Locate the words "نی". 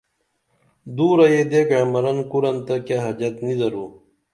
3.45-3.53